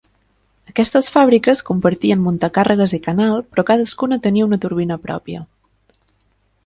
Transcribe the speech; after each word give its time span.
Aquestes 0.69 1.09
fàbriques 1.17 1.61
compartien 1.67 2.23
muntacàrregues 2.29 2.95
i 2.99 3.01
canal, 3.09 3.45
però 3.51 3.67
cadascuna 3.71 4.19
tenia 4.25 4.49
una 4.51 4.63
turbina 4.65 4.99
pròpia. 5.09 5.45